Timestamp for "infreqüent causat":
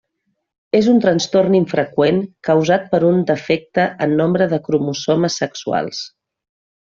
1.59-2.89